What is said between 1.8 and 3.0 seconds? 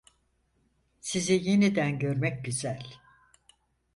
görmek güzel.